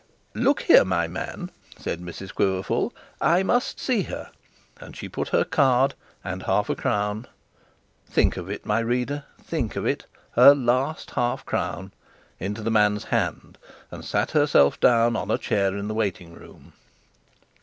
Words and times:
'Look 0.33 0.61
here, 0.63 0.83
man,' 0.83 1.51
said 1.77 2.01
Mrs 2.01 2.33
Quiverful; 2.33 2.91
'I 3.21 3.43
must 3.43 3.79
see 3.79 4.01
her;' 4.01 4.31
and 4.77 4.97
she 4.97 5.07
put 5.07 5.27
her 5.27 5.43
card 5.43 5.93
and 6.23 6.41
half 6.41 6.75
crown 6.75 7.27
think 8.07 8.35
of 8.35 8.49
it, 8.49 8.65
my 8.65 8.79
reader, 8.79 9.25
think 9.39 9.75
of 9.75 9.85
it; 9.85 10.07
her 10.31 10.55
last 10.55 11.11
half 11.11 11.45
crown 11.45 11.93
into 12.39 12.63
the 12.63 12.71
man's 12.71 13.03
hand, 13.03 13.59
and 13.91 14.03
sat 14.03 14.31
herself 14.31 14.79
down 14.79 15.15
on 15.15 15.29
a 15.29 15.37
chair 15.37 15.77
in 15.77 15.87
the 15.87 15.93
waiting 15.93 16.33
room. 16.33 16.73